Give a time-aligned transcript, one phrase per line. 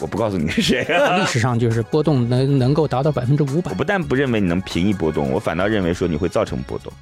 [0.00, 0.82] 我不告诉你是谁。
[0.84, 3.76] 啊历史上就是波动能能够达到百分之五百我。
[3.76, 6.92] 不但不认为你能平抑波动，我反倒认为说你会造成波动。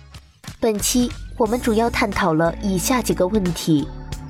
[0.61, 3.87] 本期我们主要探讨了以下几个问题：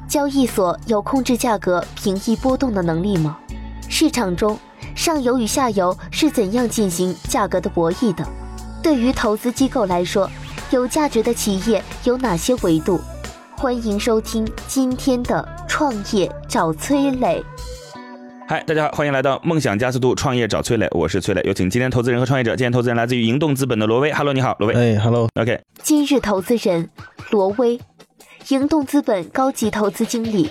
[0.06, 3.38] 交易所有控制价格、平抑波动的能力吗？
[3.88, 4.58] 市场中
[4.94, 8.26] 上游与下游是怎样进行价格的博弈的？
[8.82, 10.30] 对于投资机构来说，
[10.70, 13.00] 有价值的企业有哪些维度？
[13.56, 17.42] 欢迎收听今天的创业找崔磊。
[18.50, 22.56] 嗨，大家好，欢迎来到梦想加速度创业找崔磊，我是崔磊，有请今天投资人和创业者。
[22.56, 24.74] 今天投资人来自于盈动资本的罗威，Hello，你好，罗威。
[24.74, 26.88] 哎，Hello，OK，今日投资人
[27.28, 27.78] 罗威，
[28.48, 30.48] 盈动资本高级投资经理，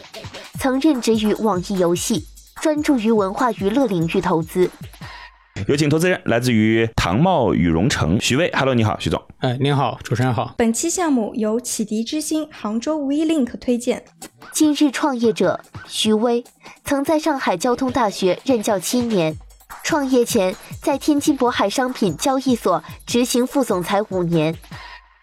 [0.59, 2.23] 曾任职于网易游戏，
[2.61, 4.69] 专注于文化娱乐领域投资。
[5.66, 9.22] 有请投资人来自于唐茂羽绒城，徐威，Hello，你好，徐总。
[9.39, 10.53] 哎，您好，主持人好。
[10.58, 14.05] 本期项目由启迪之星杭州 WeLink 推荐。
[14.53, 16.44] 今日创业者徐威，
[16.83, 19.36] 曾在上海交通大学任教七年，
[19.83, 24.55] 创业前在天津渤海商品交易所执行副总裁五年。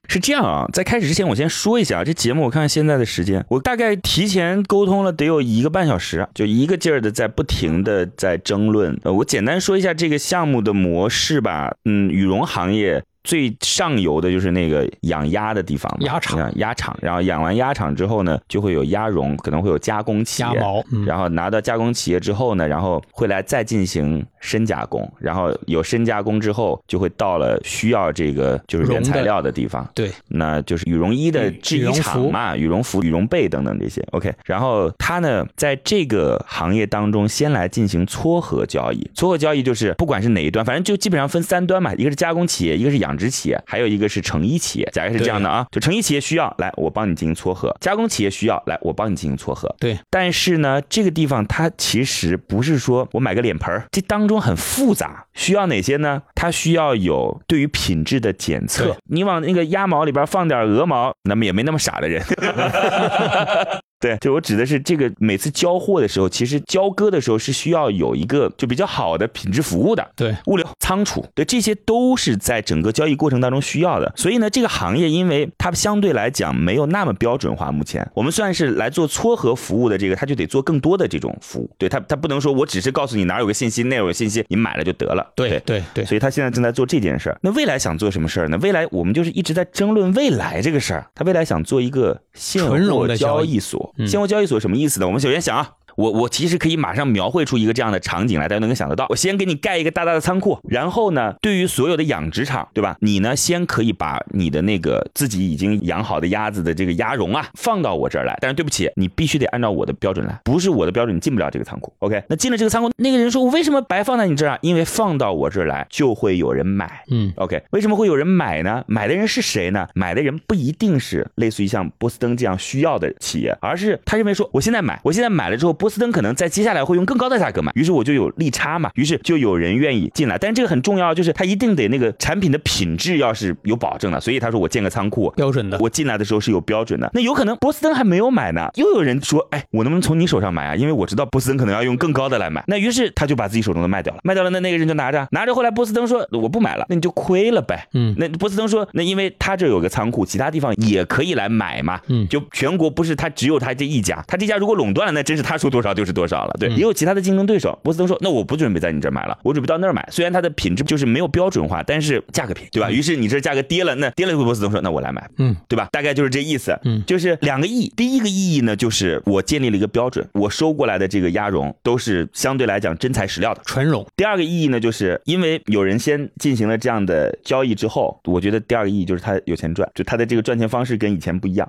[0.09, 2.45] 是这样啊，在开始之前，我先说一下这节目。
[2.45, 8.99] 我看看现在的时间，我大概提前沟通了得有一个半小时，就一个劲儿的在不停的在争论。
[9.05, 11.75] 呃，我简单说一下这个项目的模式吧。
[11.85, 34.07] 嗯，羽绒行业最上游的就是那个养鸭的地方，鸭场鸭场，然后养完鸭场之后呢，就会有鸭绒，可能会有加工企业，鸭毛，嗯，然后拿到加工企业之后呢，然后会来再进行深加工，然后有深加工之后，就会到了需要这个就是原材料的地方，对，那就是羽绒衣的制衣厂嘛，羽绒服、羽绒被等等这些。
[34.13, 39.11] OK，然后它呢，在这个行业当中，先来进行撮合交易。
[39.15, 44.85] 撮合交易就是不管是哪一端，反正就基本上分三端嘛，一个是加工企业，一个是养殖企业，还有一个是成衣企业。
[44.93, 49.75] 大概是这样的啊，就成衣企业需要来，我帮你进行撮合；加工企业需要来，我帮你进行撮合。
[49.81, 56.23] 对，但是呢，这个地方它其实不是说我买个脸盆儿，这当中很复杂，需要哪些呢？
[56.35, 58.97] 它需要有对于品质的检测。
[59.11, 62.25] 你往那个鸭毛里边放点鹅毛，那么也没那么傻的人。
[64.05, 70.07] 对，就我指的是这个，每次交货的时候，其实交割的时候是需要有一个就比较好的品质服务的。
[70.15, 74.13] 对，物流、仓储，对，这些都是在整个交易过程当中需要的。
[74.15, 81.71] 所以呢，这个行业因为它相对来讲没有那么标准化，目前我们算是来做撮合服务的这个，它就得做更多的这种服务。
[81.79, 85.27] 对它，它不能说我只是告诉你哪有个信息，那有个信息，你买了就得了。
[85.35, 87.39] 对，对，对，所以他现在正在做这件事儿。
[87.41, 88.59] 那未来想做什么事儿呢？
[88.61, 91.07] 未来我们就是一直在争论未来这个事儿。
[91.15, 93.94] 他未来想做一个现货的交易所。
[94.07, 95.07] 现货交易所什么意思呢？
[95.07, 95.73] 我们首先想啊。
[95.97, 99.07] 我我其实可以马上描绘出一个这样的场景来，大家都能想得到。
[99.11, 102.97] 我先给你盖一个大大的仓库，然后呢，对于所有的养殖场，对吧？
[103.01, 108.37] 你呢，先可以把你的那个自己已经养好的鸭子的这个鸭绒啊，放到我这儿来。
[108.41, 111.93] 但是对不起，你必须得按照我的标准来，不是我的标准，你进不了这个仓库。
[112.01, 114.59] OK，那进了这个仓库，那个人说，我为什么白放在你这儿啊？
[114.63, 117.05] 因为放到我这儿来就会有人买。
[117.11, 118.85] 嗯，OK，为什么会有人买呢？
[118.87, 119.87] 买的人是谁呢？
[119.95, 130.39] 买的人不一定是类似于像波司登这样需要的企业，而是他认为说，我现在买，我现在买了之后，波司登可能在接下来会用更高的价格买，于是我就有利差嘛，于是就有人愿意进来。
[130.39, 137.11] 但是这个很重要，就是他一定得那个产品的品质要是有保证的，所以他说我建个仓库，标准的，我进来的时候是有标准的。
[137.13, 140.75] 那有可能波司登还没有买呢，又有人说，哎，我能不能从你手上买啊？
[140.75, 142.65] 因为我知道波司登可能要用更高的来买。
[142.67, 145.55] 那于是他就把自己手中的卖掉了，卖掉了，那那个人就拿着，拿着。
[145.55, 147.87] 后来波司登说我不买了，那你就亏了呗。
[147.93, 152.01] 嗯，那波司登说，那因为他这有个仓库，其他地方也可以来买嘛。
[152.09, 156.57] 嗯就全国不是他只有他这一家，他这家如果垄断了，那真是他说多少就是多少了。
[156.61, 157.77] 对，嗯也有其他的竞争对手。
[157.83, 160.09] 波司登说，那我不准备在你这儿买了，我准备到那儿买。
[160.13, 162.89] 虽然它的品质就是没有标准化，但是价格便宜，对吧？
[162.91, 165.29] 于是你这价格跌了，那跌了，波司登说，那我来买。
[165.39, 165.89] 嗯，对吧？
[165.91, 166.79] 大概就是这意思。
[166.85, 167.93] 嗯就是两个意义。
[167.97, 173.61] 第一个意义呢，就是我建立了一个标准，我收过来的这个鸭绒都是相对来讲真材实料的。
[173.65, 181.69] 纯绒，第二个意义呢，就是因为有人先进行了这样的交易之后，我觉得第二个意义就是他有钱赚，就他的这个赚钱方式跟以前不一样。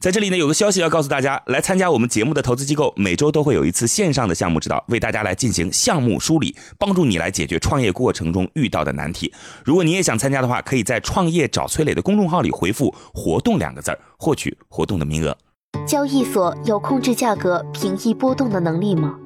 [0.00, 9.30] 在这里呢，有个消息要告诉大家，来参加我们节目的投资机构，每周都会有一次线上的项目指导，为大家来进行项目梳理，帮助你来解决创业过程中遇到的难题。
[9.62, 15.36] 如果你也想参加的话，可以在“创业找崔磊”的公众号里回复“活动”两个字儿，获取活动的名额。
[15.86, 19.18] 交易所有控制价格平抑波动的能力吗？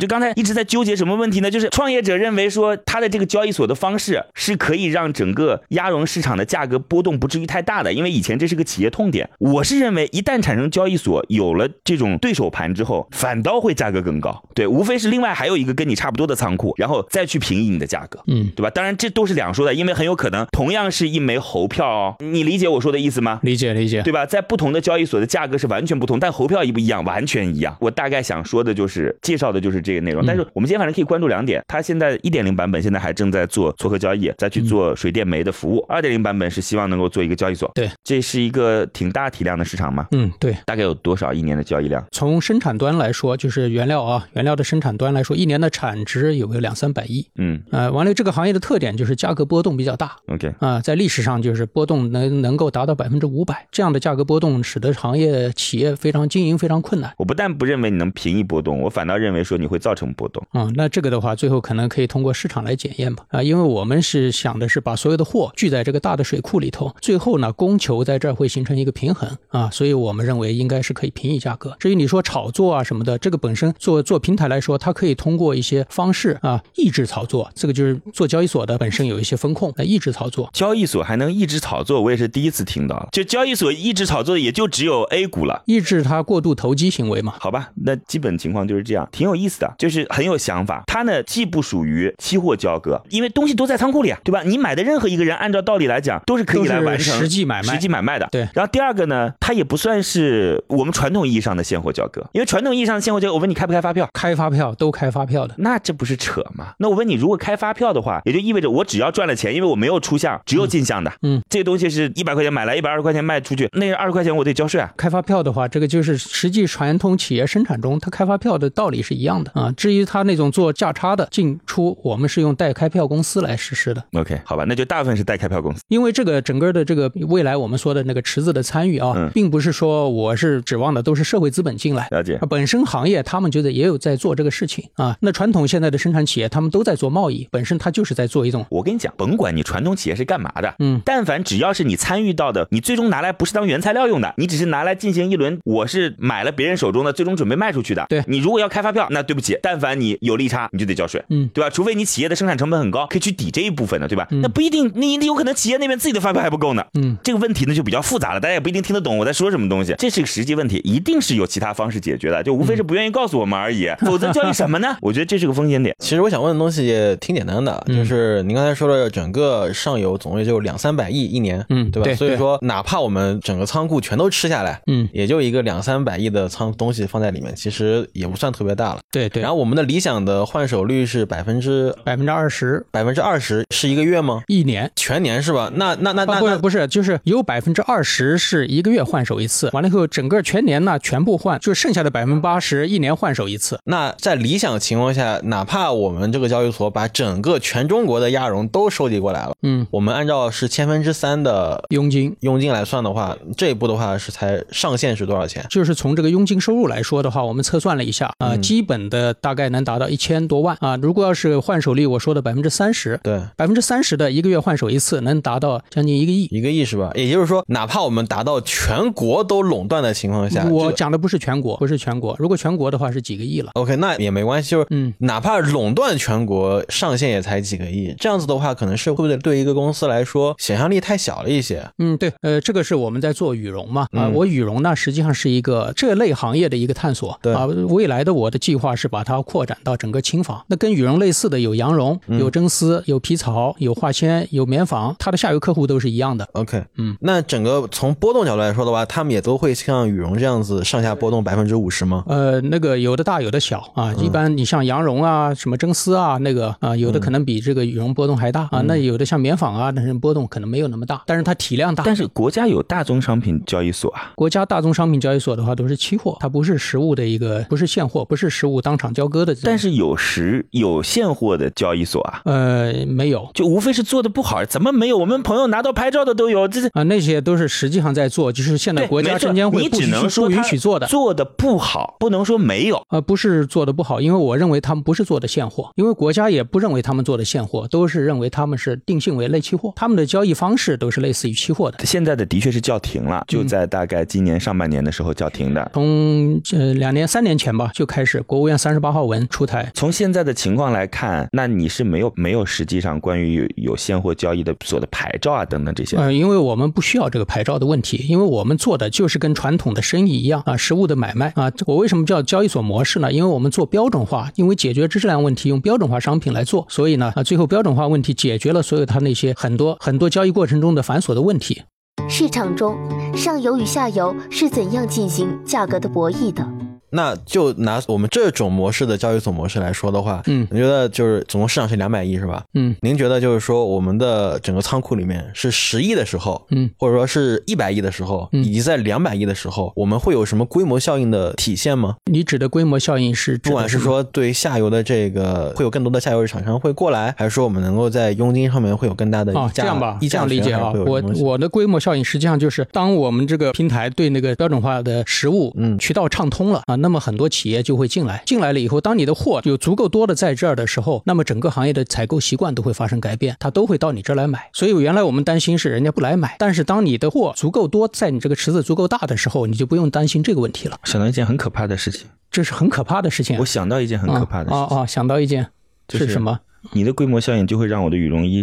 [0.00, 1.50] 就刚才一直在纠结什么问题呢？
[1.50, 9.28] 就是创业者认为说他的这个交易所的方式是可以让整个鸭绒市场的价格波动不至于太大的，因为以前这是个企业痛点。
[9.38, 14.42] 我是认为一旦产生交易所有了这种对手盘之后，反倒会价格更高。
[14.54, 18.70] 对，无非是另外还有一个跟你差不多的仓库，然后再去平移你的价格，嗯，对吧？
[18.70, 23.40] 当然这都是两说的，因为很有可能同样是一枚猴票哦，你理解我说的意思吗？
[23.42, 24.24] 理解理解，对吧？
[24.24, 27.76] 在不同的交易所的价格是完全不同，但猴票一不一样，完全一样。
[27.80, 35.84] 我大概想说的就是介绍的就是这个内容，但是我们今天反正可以关注两点，它现在一点零版本现在还正在做撮合交易，再去做水电煤的服务。
[35.88, 37.70] 二点零版本是希望能够做一个交易所。
[37.74, 40.06] 对，这是一个挺大体量的市场嘛？
[40.12, 40.56] 嗯，对。
[40.66, 42.04] 大概有多少一年的交易量？
[42.12, 47.26] 从生产端来说，就是原料啊，原料的生产端来说，一年的产值有个两三百亿。
[47.36, 50.16] 嗯，呃，完了，这个行业的特点就是价格波动比较大。
[50.26, 57.12] OK，啊，在历史上就是波动能能够达到百分之五百，这样的价格波动使得行业企业非常经营非常困难。
[57.18, 60.44] 我不但不认为你能平抑波动，我反倒认为说你会造成波动。
[60.50, 63.24] 啊、那这个的话，最后可能可以通过市场来检验吧。
[63.28, 71.76] 啊，因为我们是想的是把所有的货聚在这个大的水库里头，最后呢，供求在这儿会形成一个平衡啊，所以我们认为应该是可以平抑价格。
[71.78, 80.50] 至于你说炒作啊什么的，这个本身做做平台来说，它可以通过一些方式啊抑制炒作，这个就是做交易所的本身有一些风控来抑制炒作。
[80.52, 83.08] 交易所还能抑制炒作，我也是第一次听到。
[83.12, 85.62] 就交易所抑制炒作也就只有 A 股了。
[85.66, 87.34] 抑制它过度投机行为嘛？
[87.38, 90.82] 好吧，那基本情况就是这样，挺有意思的，就是很有想法。
[90.88, 94.42] 它呢既不属于期货交割，因为东西都在仓库里啊，对吧？
[94.44, 98.26] 你买的任何一个人，按照道理来讲，都是可以来完成实际买卖实际买卖的。
[98.32, 104.08] 对然后第二个呢，它也不算是我们传统意义上的现货交割，因为传统意义上的现货交割，我问你开不开发票？
[104.14, 105.54] 开发票都开发票的。
[105.58, 106.72] 那这不是扯吗？
[106.78, 111.12] 那我问你，如果开发票的话，也就意味着我只要赚了钱，因为我没有出项，只有进项的。
[111.22, 114.90] 嗯，这个东西是一百块钱买来，一百二十块钱卖出去，那二十块钱我得交税啊。
[114.96, 119.72] 开发票的话，这个就是实际传统企业生产中，它开发票的道理是一样的啊。
[119.76, 124.02] 至于他那种做价差的进出，我们是用代开票公司来实施的。
[124.12, 125.80] OK，好吧，那就大部分是代开票公司。
[125.88, 132.08] 因为这个整个的这个未来我们说的那个池子的参与啊，嗯并不是说我是指望的都是社会资本进来。
[132.10, 135.16] 了解啊，本身行业他们觉得也有在做这个事情啊。
[135.20, 148.06] 那传统现在的生产企业，他们都在做贸易，本身它就是在做一种我跟你讲，甭管你传统企业是干嘛的，嗯，但凡只要是你参与到的，你最终拿来不是当原材料用的，你只是拿来进行一轮，我是买了别人手中的，最终准备卖出去的。
[148.08, 151.70] 对你如果要开发票，那对不起，但凡你有利差，你就得交税，嗯对吧？
[151.70, 154.26] 除非你企业的生产成本很高，可以去抵这一部分的，对吧？
[154.30, 156.84] 嗯那不一定，你你有可能企业那边自己的发票还不够呢。
[156.94, 164.96] 嗯这个问题呢就比较复杂了，大家也不一定听得懂我在说什么东西，这是个实际问题，一定是有其他方式解决的，就无非是不愿意告诉我们而已，否则交易什么呢？
[165.00, 165.94] 我觉得这是个风险点。
[165.98, 172.04] 其实我想问的东西也挺简单的，嗯就是您刚才说的整个上游总也就两三百亿一年，嗯对吧？
[172.04, 179.00] 对所以说哪怕我们整个仓库全都吃下来，嗯，也就一个两三百亿的仓东西放在里面，其实也不算特别大了。
[179.10, 184.42] 对对，然后我们的理想的换手率是百分之百分之二十百分之二十，是一个月吗？
[184.46, 184.90] 一年。
[184.96, 185.70] 全年是吧？
[185.74, 193.78] 那那那那啊，不是那不是，就是有百分之二十是一个月换手一次，完了以后整个全年呢全部换，就剩下的百分之八十一年换手一次。
[193.84, 205.64] 那在理想情况下，哪怕我们这个交易所把整个全中国的亚绒都收集过来了，嗯，我们按照是千分之三的佣金佣金来算的话，这一步的话是才上限是多少钱？
[205.70, 210.96] 就是从这个佣金收入来说的话，我们测算了一下啊、嗯基本的大概能达到一千多万啊。
[210.96, 216.44] 如果要是换手率，我说的百分之三十，对，百分之三十的一个月换手一次，能达到将近一个亿。
[216.50, 217.10] 一个亿是吧？
[217.14, 222.34] 也就是说，哪怕我们达到全国都垄断的情况下，我讲的不是全国，不是全国。
[222.38, 223.70] 如果全国的话是几个亿了。
[223.74, 231.86] OK，那也没关系，就是嗯，哪怕垄断全国，上限也才几个亿，这样子的话，可能是会不会对一个公司来说想象力太小了一些？
[231.98, 240.64] 嗯，对，呃，这个是我们在做羽绒嘛，啊、嗯我羽绒呢实际上是一个这类行业的一个探索，对啊，未来的我的计划是把它扩展到整个轻纺。
[240.68, 246.48] 那跟羽绒类似的有羊绒、嗯有真丝、有皮草、有化纤、有棉纺，它的下游客户都是一样的。
[246.52, 252.24] OK，嗯，那整个从波动角度来说的话，他们也都会像羽绒这样子上下波动百分之五十吗？
[252.28, 262.04] 呃，那个有的大有的小啊，嗯一般你像羊绒啊、什么真丝啊，那个啊，有的可能比这个羽绒波动还大啊，那有的像棉纺啊，那是波动可能没有那么大，但是它体量大。
[262.04, 269.12] 但是国家有大宗商品交易所啊，国家大宗商品交易所的话都是期货，它不是实物的一个，不是现货，不是实物当场。
[269.12, 269.56] 交割的。
[269.64, 275.18] 但是有时有现货的交易所啊，呃，没有就无非是做的不好，怎么没有？
[275.18, 281.06] 我们朋友拿到拍照的都有，这是啊，那些都是实际上在做，就是现在国家证监会不许不允能说他许做的。
[281.08, 283.02] 做的不好，不能说没有。
[283.08, 292.04] 呃，不是做的不好，因为我认为他们不是做的现货，因为国家也不认为他们做的现货，都是认为他们是定性为类期货，他们的交易方式都是类似于期货的。
[292.04, 295.90] 现在的的确是叫停了，就在大概今年上半年的时候叫停的。
[295.94, 306.16] 从呃两年三年前吧就开始，国务院三十八号文出台，从现在的情况来看，那你是没有没有实际上关于有有现货交易的所的牌照啊等等这些。
[306.16, 311.70] 呃，因为我们不需要这个牌照的问题，因为我们做的就是跟传统的生意一样啊，实物的买卖啊。
[311.86, 313.32] 我为什么叫交易所模式呢？
[313.32, 321.82] 因为我们做标准化，因为解决质量问题，用标准化商品来做，所以呢啊，最后标准化问题解决了所有它那些很多很多交易过程中的繁琐的问题。
[322.28, 322.96] 市场中
[323.34, 326.89] 上游与下游是怎样进行价格的博弈的？
[327.10, 330.66] 那就拿我们这种模式的交易总模式来说的话，嗯。
[330.70, 332.64] 你觉得就是总共市场是两百亿是吧？
[332.74, 332.94] 嗯。
[333.00, 338.64] 您觉得就是说我们的整个仓库里面是十亿的时候，嗯，或者说是一百亿的时候，嗯。
[338.64, 342.16] 以及在两百亿的时候，我们会有什么规模效应的体现吗？
[342.30, 350.92] 你指的规模效应是不管是说对下游的这个会有更多的下游厂商会过来，还是说我们能够在佣金上面会有更大的哦这样吧，这样理解啊。
[350.92, 355.98] 我我的规模效应实际上就是，当我们这个平台对那个标准化的实物，嗯。
[355.98, 364.70] 渠道畅通了啊，那么很多企业就会进来，进来了以后，当你的货有足够多的在这儿的时候，那么整个行业的采购习惯都会发生改变，它都会到你这儿来买。
[364.72, 370.98] 所以原来我们担心是人家不来买，但是当你的货足够多，在你这个池子足够大的时候，你就不用担心这个问题了。
[371.04, 373.60] 想到一件很可怕的事情，这是很可怕的事情啊。
[373.60, 375.06] 我想到一件很可怕的事情，啊啊啊！
[375.06, 375.66] 想到一件
[376.06, 376.60] 就是是什么？
[376.92, 378.62] 你的规模效应就会让我的羽绒衣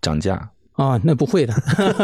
[0.00, 0.50] 涨价。
[0.82, 1.54] 啊，那不会的，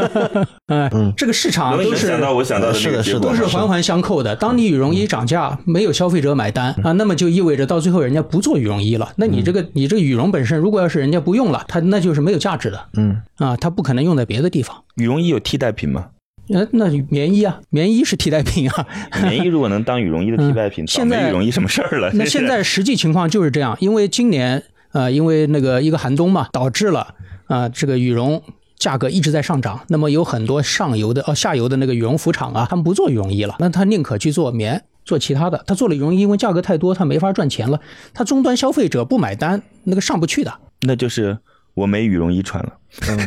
[0.66, 4.36] 哎，嗯这个市场都是我想到的那个结果都是环环相扣的。
[4.36, 9.12] 当你羽绒衣涨价，没有消费者买单啊，那么就意味着到最后人家不做羽绒衣了。
[9.16, 14.76] 那你这个你这个羽绒本身，如果要是人家不用了，它那就是没有价值的嗯，啊，它不可能用在别的地方。
[14.94, 16.06] 羽绒衣有替代品吗？
[16.54, 18.86] 呃，那棉衣啊，棉衣是替代品啊。
[19.22, 22.10] 棉衣如果能当羽绒衣的替代品，现在羽绒衣什么事儿了？
[22.14, 27.14] 那现在实际情况就是这样，因为今年呃，因为那个一个寒冬嘛，导致了
[27.48, 28.42] 啊、这个羽绒。
[28.78, 35.62] 价格一直在上涨，那么有很多上游的哦下游的那个羽绒服厂啊，他们不做羽绒衣了，那他宁可去做棉，做其他的。
[35.66, 37.80] 他做了羽绒衣，因为价格太多，他没法赚钱了。
[38.14, 40.52] 他终端消费者不买单，那个上不去的。
[40.82, 41.38] 那就是
[41.78, 42.72] 我没羽绒衣穿了。
[43.06, 43.18] 嗯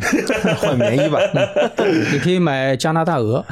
[0.57, 1.19] 换棉衣吧。
[2.11, 3.45] 你可以买加拿大鹅，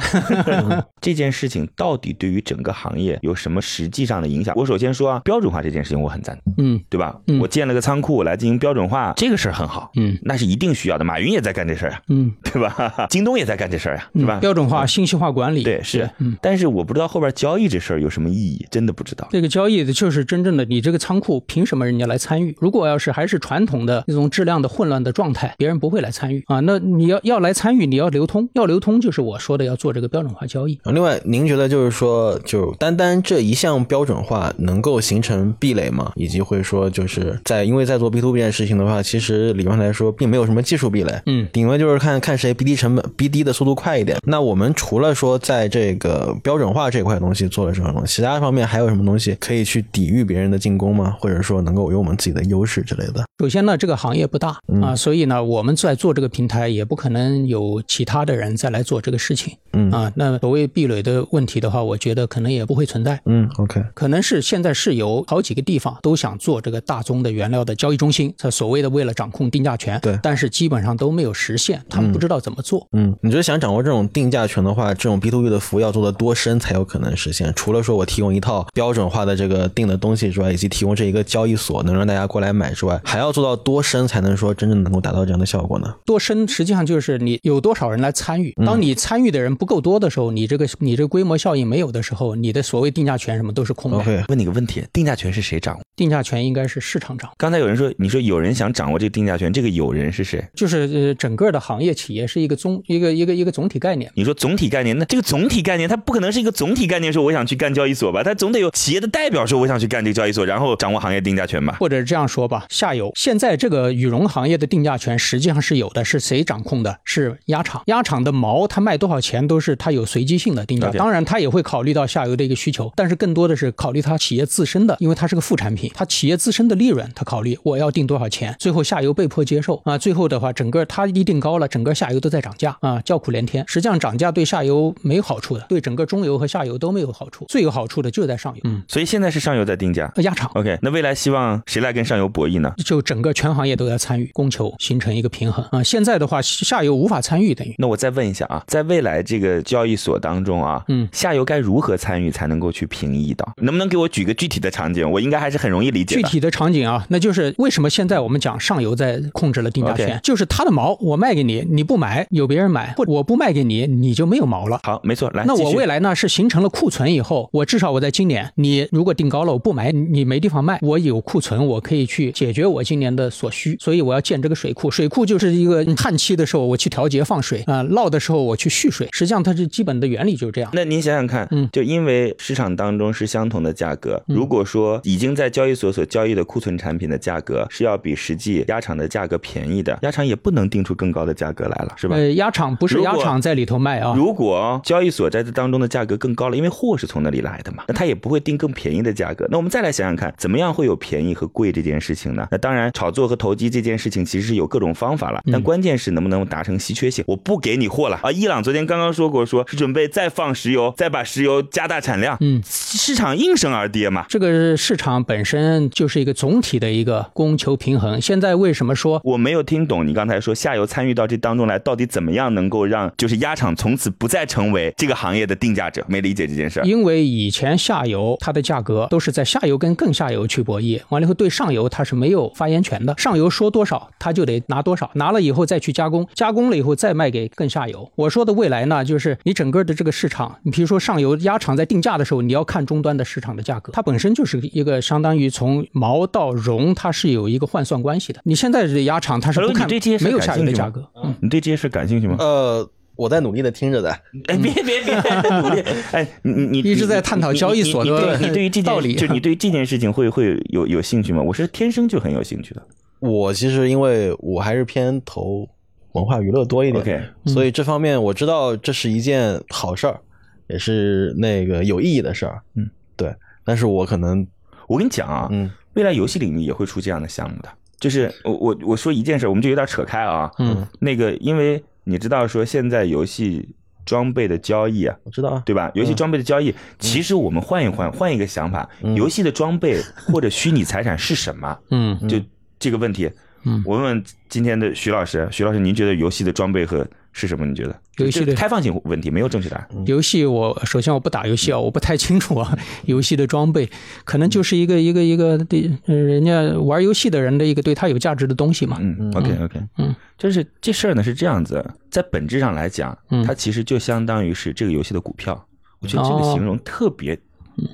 [1.00, 4.52] 这件事情到底对于整个行业有什么实际上的影响？
[4.56, 7.16] 我首先说啊，标准化这件事情我很赞同，嗯对吧？
[7.28, 11.04] 嗯我建了个仓库来进行标准化，这个事儿很好，嗯那是一定需要的。
[11.04, 13.06] 马云也在干这事儿啊，嗯，对吧？
[13.08, 14.38] 京东也在干这事儿啊，对吧？
[14.38, 16.36] 嗯标准化、信息化管理，对是，嗯。
[16.42, 19.28] 但是我不知道后边交易这事儿有什么意义，真的不知道。
[19.30, 22.54] 这个交易的就是真正的你这个仓库凭什么人家来参与？
[22.60, 26.60] 如果要是还是传统的那种质量的混乱的状态，别人不会来参与啊。
[26.60, 30.78] 那你要要来参与，你要流通，要流通就是我说的要做这个标准化交易。
[30.84, 36.12] 另外，您觉得就是说，就单单这一项标准化能够形成壁垒吗？
[36.16, 44.18] 以及会说，就是在因为在做 B to B 这件事情的话，其实理论上来说，并没有什么技术壁垒，嗯顶多就是看看谁 BD 成本 BD 的速度快一点。
[44.24, 51.16] 那我们除了说在这个标准化这块东西做了什么东西，其他方面还有什么东西可以去抵御别人的进攻吗？
[51.20, 53.24] 或者说能够有我们自己的优势之类的？
[53.38, 60.12] 首先呢，这个行业不大啊，所以呢，我们在做这个平台也不可能有其他的人再来做这个事情嗯啊。
[60.16, 63.20] 那所谓壁垒的问题的话，我觉得可能也不会存在。
[63.26, 72.86] 嗯，OK，可能是现在是有好几个地方都想做这个大宗的原料的交易中心，它所谓的为了掌控定价权，对但是基本上都没有实现，他们不知道怎么做。
[72.92, 77.52] 嗯，你觉得想掌握这种定价权的话，这种 B to B 的服务要做的多深才有可能实现？
[77.54, 85.94] 除了说我提供一套标准化的这个定的东西之外，以及提供这一个交易所能让大家过来买之外，还要做到多深才能说真正能够达到这样的效果呢？
[86.04, 88.54] 多深实际上就是你有多少人来参与。
[88.66, 93.96] 当你参与的人不够多的时候，你这个你这个规模效应没有的时候，你的所谓定价权什么都是空的。
[93.96, 95.82] OK，问你个问题，定价权是谁掌握？
[95.96, 100.44] 定价权应该是市场掌握，刚才有人说，你说有人想掌握这个定价权，这个有人是谁？
[100.54, 104.10] 就是呃整个的行业企业是一个总一个一个一个总体概念。
[104.14, 108.22] 你说总体概念，那这个总体概念，它不可能是一个总体概念，说我想去干交易所吧？
[108.22, 111.76] 它总得有企业的代表说我想去干这个交易所，然后掌握行业定价权吧？
[111.80, 116.98] 或者这样说吧，下游现在这个羽绒行业的定价权实际上是有的，是谁掌控的？
[117.04, 117.82] 是鸭场。
[117.86, 133.64] 鸭场的毛它卖多少钱都是它有随机性的定价当然它也会考虑到下游的一个需求，但是更多的是考虑它企业自身的，因为它是个副产品，它企业自身的利润，它考虑我要定多少钱，最后下游被迫接受啊，最后的话整个它一定高了，整个下游都在涨价啊，叫苦连天。
[133.66, 140.12] 实际上涨价对下游没有好处的，对整个中游和下游都没有好处，最有好处的就是在上游，嗯，所以现在是上游在定价。
[140.16, 140.50] 呃鸭场。
[140.54, 142.72] OK，那未来希望谁来跟上游博弈呢？
[142.84, 145.82] 就整个全行业都在参与，供求形成一个平衡啊。
[145.82, 153.46] 现在的话，下游无法参与，等于那我再问一下啊，在未来这个交易所当中啊，嗯下游该如何参与才能够去平抑的？
[153.58, 155.08] 能不能给我举个具体的场景？
[155.10, 156.22] 我应该还是很容易理解的。
[156.22, 164.80] 具体的场景啊，那就是为什么现在我们讲上游在控制了定价权就是它的毛我卖给你，你不买有别人买，或者我不卖给你，你就没有毛了。
[164.84, 174.88] 好，没错，来，那我未来呢是形成了库存以后，我至少我在今年，你如果定高了，我不买，你没地方卖，我有库存，我可以去解决我今年的所需，所以我要建这个水库。
[174.90, 180.70] 水库就是一个旱期的时候我去调节放水啊、涝的时候我去蓄水，实际上它是基本的原理就是这样。
[180.72, 192.14] 那您想想看，嗯就因为市场当中是相同的价格，如果说已经在交易所所交易的库存产品的价格是要比实际鸭场的价格便宜的，鸭场也不能定出更高的价格来了，是吧？
[192.14, 199.46] 呃，鸭场不是如果鸭场在里头卖啊，如果交易所在这当中的价格更高了，因为货是从那里来的嘛，那它也不会定更便宜的价格。
[199.50, 202.46] 那我们再来想想看，怎么样会有便宜和贵这件事情呢？
[202.50, 207.24] 那当然，炒作和投机这件事情其实是有各种方法了，但关键是能不能达成稀缺性。
[207.26, 208.30] 我不给你货了啊！
[208.30, 214.26] 伊朗昨天刚刚说过，说是准备再放石油，再把石油加大产量，嗯，市场应声而跌嘛。
[214.28, 218.20] 这个市场本身就是一个总体的一个供求平衡。
[218.20, 226.04] 现在为什么说我没有听懂你刚才说下游参与到这当中来，到底怎么样能够让就是鸭场从此不再成为这个行业的定价者？
[226.08, 226.84] 没理解这件事儿。
[226.84, 238.10] 因为以前下游它的价格都是在下游跟更下游去博弈，完了以后对上游它是没有发言权的，上游说多少它就得拿多少，拿了以后再去加工，加工了以后再卖给更下游。
[238.16, 248.40] 我说的未来呢，就是你整个的这个市场，你比如说上游鸭场在定价的时候，你要看终端的市场的价格，它本身就是一个相当于从毛到绒，它是有一个换算关系的。
[248.44, 251.34] 你现在的鸭场它是不看这些没有下游的价格，嗯。
[251.40, 252.36] 你对这些事感兴趣吗？
[252.38, 254.10] 呃，我在努力的听着的。
[254.46, 255.82] 哎，别别别努力！
[256.12, 261.42] 哎，你你你一直在探讨交易所的你对于这件道理就你对于这件事情会会有有兴趣吗？
[261.42, 262.82] 我是天生就很有兴趣的。
[263.20, 265.68] 我其实因为我还是偏投
[266.12, 270.20] 文化娱乐多一点 OK 所以这方面我知道这是一件好事儿，
[270.68, 272.60] 也是那个有意义的事儿。
[272.74, 273.34] 嗯，对。
[273.64, 274.46] 但是我可能，
[274.88, 277.68] 我跟你讲啊，嗯未来游戏领域也会出这样的项目的。
[277.98, 280.50] 就是我我我说一件事，我们就有点扯开啊。
[280.58, 283.74] 嗯，那个因为你知道说现在游戏
[284.06, 285.90] 装备的交易啊，我知道啊，对吧？
[285.94, 291.78] 游戏装备的交易，其实我们换一换，换一个想法，游戏的装备或者虚拟财产是什么？
[291.90, 292.38] 嗯就
[292.80, 293.30] 这个问题，
[293.64, 297.64] 嗯我问问今天的徐老师，徐老师，您觉得游戏的装备和是什么？
[297.64, 297.94] 你觉得？
[298.16, 299.88] 游戏的开放性问题，没有正确答案。
[300.06, 302.76] 游戏我首先我不打游戏啊，我不太清楚啊。
[303.06, 303.88] 游戏的装备
[304.24, 308.98] 可能就是一个一个一个对，呃人家玩游戏的人的一个对他有价值的东西嘛。
[309.00, 315.66] 嗯，OK OK，嗯，就是这事儿呢是这样子，在本质上来讲，嗯它其实就相当于是这个游戏的股票。
[316.00, 317.38] 我觉得这个哦形容特别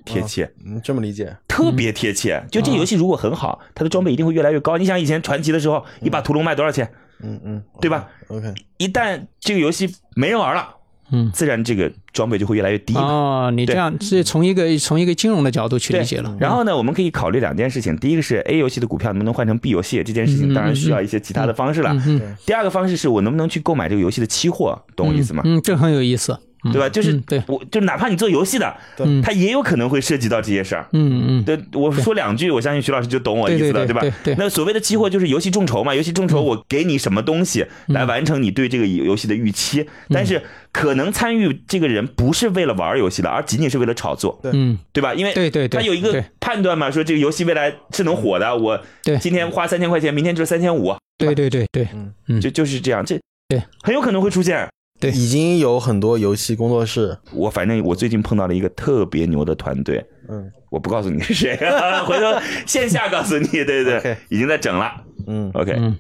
[0.05, 0.51] 贴切。
[0.65, 1.37] 嗯，这么理解。
[1.47, 4.77] 特别贴切，就这个游戏如果很好，它的装备一定会越来越高。
[4.77, 6.91] 你想以前传奇的时候，一把屠龙卖多少钱，
[7.23, 10.69] 嗯嗯，对吧？？OK，一旦这个游戏没人玩了，
[11.11, 13.01] 嗯自然这个装备就会越来越低嘛。
[13.01, 16.37] 哦，你这样是从一个从一个金融的角度去理解了。
[16.41, 17.97] 然后呢，我们可以考虑两件事情。
[17.97, 21.93] 第一个是 A 游戏的股票能不能换成 B 游戏，这件事情当然需要一些其他的方式了。
[21.95, 25.43] 嗯嗯第二个方式是我能不能去购买这个游戏的期货，懂我意思吗？
[25.47, 26.39] 嗯，这很有意思。
[26.67, 26.89] 嗯对吧？
[26.89, 29.23] 就是我就哪怕你做游戏的，嗯。
[29.23, 30.87] 它也有可能会涉及到这些事儿。
[30.93, 34.37] 嗯嗯，对，我说两句，我相信徐老师就懂我意思了，对吧对对对？
[34.39, 44.79] 那所谓的期货就是游戏众筹嘛，游戏众筹我给你什么东西来完成你对这个游戏的预期，但是可能参与这个人不是为了玩游戏的，而仅仅是为了炒作，嗯。
[44.93, 45.15] 对吧？
[45.15, 49.17] 因为对对对他有一个判断嘛，说这个游戏未来是能火的，我对。
[49.19, 51.89] 今天花三千块钱，明天就是三千五，对对对对，
[52.29, 52.41] 嗯。
[52.41, 53.63] 就就是这样，这对。
[53.83, 54.67] 很有可能会出现。
[54.99, 55.11] 对。
[55.11, 60.51] 已经有很多游戏工作室，我反正我最近碰到了一个特别牛的团队，嗯。
[60.69, 61.57] 我不告诉你是谁，
[62.07, 64.93] 回头线下告诉你，对对 OK 已经在整了。
[65.27, 65.51] 嗯。
[65.55, 65.97] OK，嗯。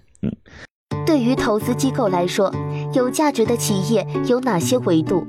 [1.06, 2.52] 对于投资机构来说，
[2.92, 5.26] 有价值的企业有哪些维度？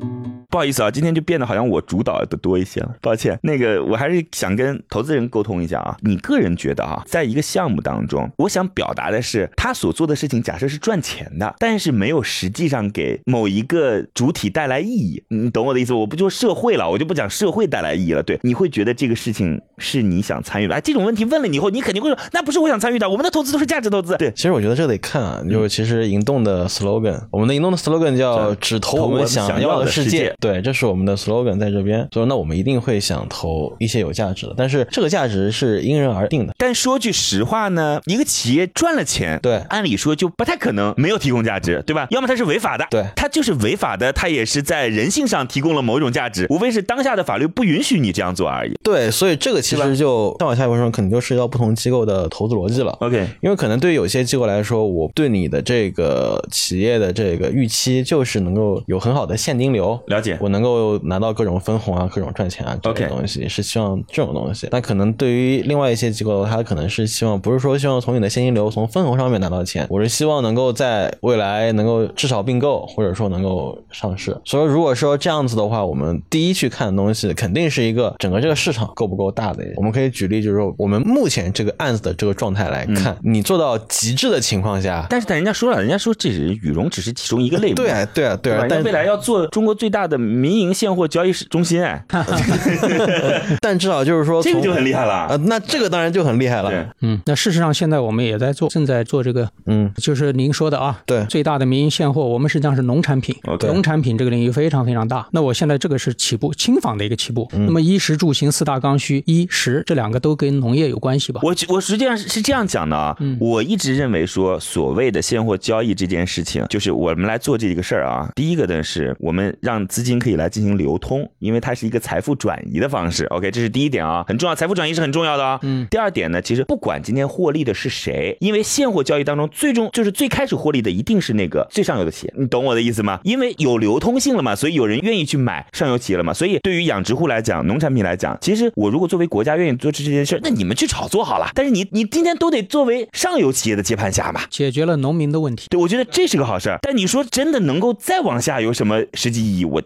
[0.49, 3.37] 不好意思啊，今天就变得好像我主导的多一些了，抱歉。
[3.43, 15.93] 那个我还是想跟投资人沟通一下啊，你个人觉得啊，在一个项目当中，我想表达的是，他所做的事情假设是赚钱的，但是没有实际上给某一个主体带来意义，你懂我的意思？
[15.93, 18.23] 我不就社会了，我就不讲社会带来意义了。
[18.23, 20.75] 对，你会觉得这个事情是你想参与的？
[20.75, 24.15] 哎，这种问题问了你以后，你肯定会说，那不是我想参与的，我们的投资都是价值投资。
[24.17, 36.53] 对，其实我觉得这得看啊，就是其实银动的 slogan，我们的银动的 slogan 叫“只投我们想要的世界”，对，这是我们的 slogan 在这边，所以那我们一定会想投一些有价值的，但是这个价值是因人而定的。
[36.57, 42.07] 但说句实话呢，一个企业赚了钱，对按理说就不太可能没有提供价值，对吧？
[42.11, 48.73] 要么它是违法的，对它就是违法的，它也是在人性上提供了某种价值，无非是当下的法律不允许你这样做而已。
[48.83, 52.91] 对，所以这个其实就再往下一步说，肯定就涉及到不同机构的投资逻辑了。
[53.01, 64.67] OK，因为可能对于有些机构来说，我对你的这个企业的这个预期就是能够有很好的现金流，了解我能够拿到各种分红啊、各种赚钱啊这种东西是希望这种东西。
[64.71, 74.35] 但可能对于另外一些机构，他可能是希望不是说希望从你的现金流、从分红上面拿到钱，我是希望能够在未来能够至少并购，或者说能够上市。
[74.45, 79.63] 所以如果说这样子的话，我们第一去看的东西肯定是一个整个这个市场够不够大的。
[79.75, 92.03] 我们可以举例，就是说我们目前这个案子的这个状态来看，嗯你做到极致的情况下，但是但人家说了，人家说这是羽绒只是其中一个类目，对啊，对啊，对吧啊，但未来要做中国最大的民营现货交易中心，哎，
[93.61, 95.27] 但至少就是说，这个就很厉害了。
[95.29, 96.89] 呃，那这个当然就很厉害对了。
[97.01, 105.27] 嗯，那事实上现在我们也在做，正在做这个，嗯，就是您说的啊，对最大的民营现货，我们实际上是农产品农产品这个领域非常非常大。
[105.31, 107.47] 那我现在这个是起步，轻纺的一个起步。
[107.53, 111.41] 嗯那么衣食住行四大刚需，衣食这两个都跟农业有关系吧？
[111.43, 118.29] 我我实际上是这样讲的啊，我一直认为说，所谓的现货交易这件事情，就是我们来做这个事儿啊。
[118.35, 123.25] 第一个呢，是我们让资金可以来进行流通，因为它是一个财富转移的方式。
[123.25, 125.59] OK，这是第一点啊，很重要，财富转移是很重要的啊。
[125.63, 133.19] 嗯第二点呢，其实不管今天获利的是谁，因为现货交易当中最终就是最开始获利的一定是那个最上游的企业，你懂我的意思吗？
[133.23, 136.33] 因为有流通性了嘛，所以有人愿意去买上游企业了嘛。
[136.33, 141.49] 所以对于养殖户来讲，农产品来讲，其实我如果作为国家愿意做这件事，那你们去炒作好了。
[141.55, 144.41] 但是你你今天都得作为上游企业的接盘侠嘛。
[144.49, 145.67] 解决了农民的问题。
[145.69, 146.79] 对，我觉得这是个好事儿。
[146.81, 149.65] 但你说真的能够再往下有什么实际意义？
[149.65, 149.81] 我。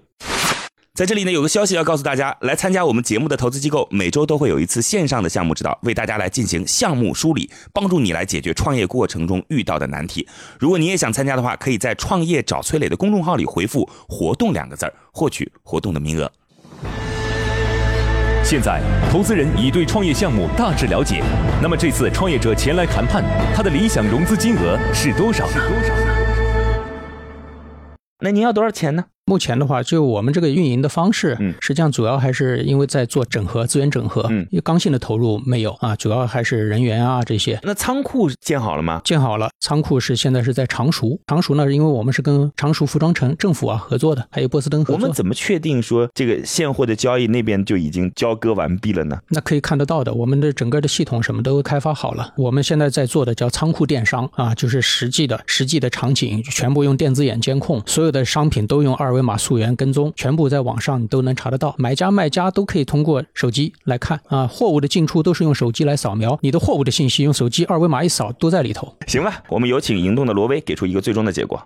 [0.94, 10.28] 在这里呢，有个消息要告诉大家，来参加我们节目的投资机构，每周都会有一次线上的项目指导，为大家来进行项目梳理，帮助你来解决创业过程中遇到的难题。
[10.60, 16.30] 如果你也想参加的话，可以在“创业找崔磊”的公众号里回复“活动”两个字儿，获取活动的名额。
[18.44, 21.24] 现在，投资人已对创业项目大致了解。
[21.64, 23.24] 那么这次创业者前来谈判，
[23.56, 25.48] 他的理想融资金额是多少？
[25.48, 25.96] 是多少？
[28.20, 29.06] 那您要多少钱呢？
[29.26, 37.60] 目前的话，就我们这个运营的方式，嗯实际上主要还是因为在做整合资源整合，嗯因为刚性的投入没有啊，主要还是人员啊这些。
[37.64, 39.00] 那仓库建好了吗？
[39.06, 41.20] 建好了，仓库是现在是在常熟。
[41.28, 44.96] 常熟呢，因为我们是跟常熟服装城政府啊合作的，还有波司登合作。
[44.96, 49.18] 我们怎么确定说这个现货的交易那边就已经交割完毕了呢？
[49.30, 52.34] 那可以看得到的，我们的整个的系统什么都开发好了。
[52.38, 61.76] 我们现在在做的叫仓库电商啊，就是实际的实际的场景全部用电子眼监控，所有的商品都用二维码溯源跟踪，全部在网上你都能查得到。
[61.78, 68.96] 买家卖家都可以通过手机来看啊，货物的进出都是用手机来扫描，你的货物的信息用手机二维码一扫都在里头。
[69.08, 71.62] 行了，我们有请赢动的罗威给出一个最终的结果。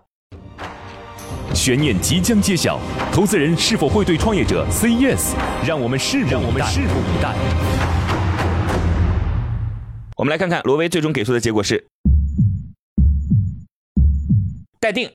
[1.53, 2.79] 悬念即将揭晓，
[3.13, 5.33] 投资人是否会对创业者 say yes？
[5.65, 7.33] 让我们拭目让我们拭目以待。
[10.17, 11.85] 我们来看看罗威最终给出的结果是
[14.79, 15.09] 待定。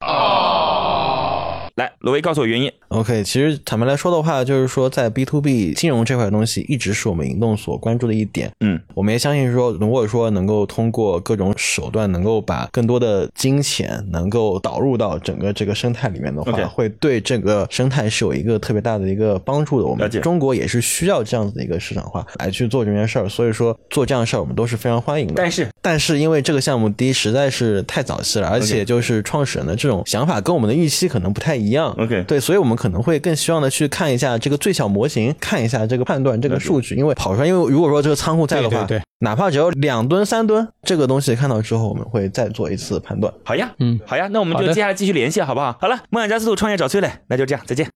[1.76, 2.72] 来，罗威告诉我原因。
[2.88, 8.50] OK，其实坦白来说的话，就是说在 B to B 金融这块东西，一直是我们银动所关注的一点。
[8.60, 19.86] 嗯，我们也相信说，如果说能够通过各种手段，能够把更多的金钱能够导入到整个这个生态里面的话会对这个生态是有一个特别大的一个帮助的。
[19.86, 25.34] 我了解们中国也是需要这样子的一个市场化来去做这件事儿，所以说做这样的事儿我们都是非常欢迎的。
[25.36, 31.89] 但是但是因为这个项目第一实在是太早期了，而且就是创始人的这种想法跟我们的预期可能不太一样。
[31.98, 43.32] OK 对，所以我们可能会更希望的去看一下这个最小模型，看一下这个判断这个数据，因为跑出来，因为如果说这个仓库在的话，对对对哪怕只要两吨三吨，这个东西看到之后，我们会再做一次判断。
[43.44, 45.76] 好呀，嗯好呀，那我们就接下来继续联系，好不好？
[45.80, 47.88] 好了，梦想加速度创业找崔磊，那就这样，再见。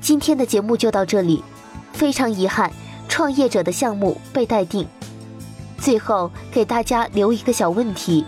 [0.00, 1.42] 今天的节目就到这里，
[1.92, 2.70] 非常遗憾，
[3.08, 4.86] 创业者的项目被待定。
[5.78, 8.24] 最后给大家留一个小问题：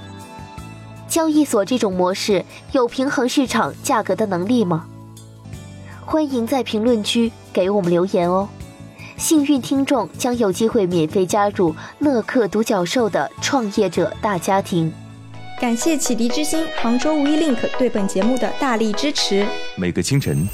[1.08, 4.86] 交易所这种模式有平衡市场价格的能力吗？
[6.04, 8.48] 欢迎在评论区给我们留言哦。
[9.16, 14.92] 幸运听众将有机会免费加入乐客独角兽的创业者大家庭。
[15.58, 19.46] 感谢启迪之星、杭州无一 link 对本节目的大力支持。
[19.74, 20.46] 每个清晨，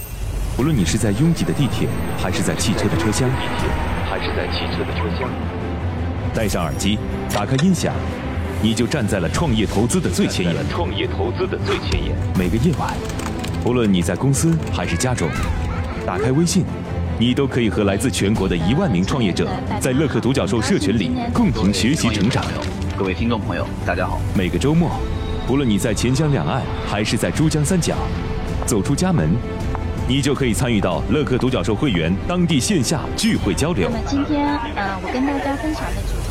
[0.57, 3.29] 无论你是在拥挤的地铁，还是在汽车的车厢，
[4.09, 5.29] 还是在汽车的车厢，
[6.33, 6.99] 戴上耳机，
[7.35, 7.93] 打开音响，
[8.65, 10.55] 你就站在了创业投资的最前沿。
[10.71, 12.17] 创业投资的最前沿。
[12.39, 12.95] 每个夜晚，
[13.65, 15.29] 不论你在公司还是家中，
[16.07, 16.65] 打开微信，
[17.19, 19.49] 你都可以和来自全国的一万名创业者，
[19.81, 22.45] 在乐客独角兽社群里共同学习成长。
[22.97, 24.21] 各位听众朋友，大家好。
[24.33, 24.93] 每个周末，
[25.45, 27.97] 不论你在钱江两岸还是在珠江三角，
[28.65, 29.29] 走出家门，
[30.07, 33.91] 你就可以参与到乐客独角兽会员当地线下聚会交流。
[33.91, 36.22] 那么今天，呃，我跟大家分享的主题。